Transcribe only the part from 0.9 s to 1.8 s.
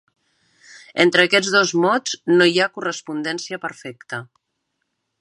Entre aquests dos